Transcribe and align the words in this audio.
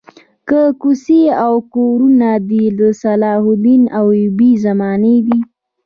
که 0.47 0.59
کوڅې 0.81 1.21
او 1.45 1.55
که 1.61 1.65
کورونه 1.73 2.29
دي 2.49 2.63
د 2.79 2.81
صلاح 3.01 3.41
الدین 3.51 3.83
ایوبي 3.99 4.51
زمانې 4.65 5.17
دي. 5.27 5.39